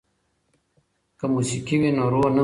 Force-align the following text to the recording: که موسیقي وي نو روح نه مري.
که 1.19 1.25
موسیقي 1.35 1.75
وي 1.81 1.89
نو 1.97 2.05
روح 2.13 2.25
نه 2.27 2.31
مري. 2.33 2.39